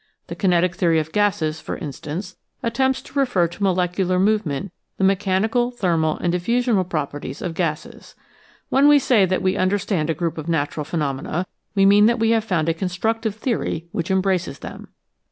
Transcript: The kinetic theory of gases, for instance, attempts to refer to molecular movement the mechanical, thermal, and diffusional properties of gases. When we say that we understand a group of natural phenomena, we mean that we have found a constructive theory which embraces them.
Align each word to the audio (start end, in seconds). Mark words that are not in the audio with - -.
The 0.25 0.35
kinetic 0.35 0.73
theory 0.73 0.97
of 0.97 1.11
gases, 1.11 1.59
for 1.61 1.77
instance, 1.77 2.35
attempts 2.63 3.03
to 3.03 3.19
refer 3.19 3.47
to 3.47 3.61
molecular 3.61 4.17
movement 4.19 4.71
the 4.97 5.03
mechanical, 5.03 5.69
thermal, 5.69 6.17
and 6.17 6.33
diffusional 6.33 6.89
properties 6.89 7.39
of 7.39 7.53
gases. 7.53 8.15
When 8.69 8.87
we 8.87 8.97
say 8.97 9.27
that 9.27 9.43
we 9.43 9.55
understand 9.57 10.09
a 10.09 10.15
group 10.15 10.39
of 10.39 10.49
natural 10.49 10.85
phenomena, 10.85 11.45
we 11.75 11.85
mean 11.85 12.07
that 12.07 12.17
we 12.17 12.31
have 12.31 12.43
found 12.43 12.67
a 12.67 12.73
constructive 12.73 13.35
theory 13.35 13.89
which 13.91 14.09
embraces 14.09 14.57
them. 14.57 14.87